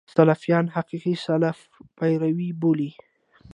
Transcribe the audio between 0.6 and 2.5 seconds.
حقیقي سلف پیرو